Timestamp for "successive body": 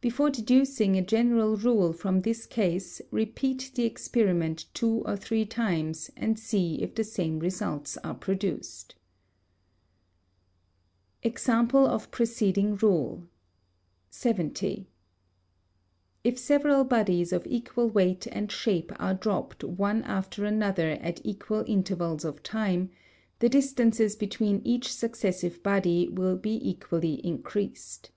24.90-26.08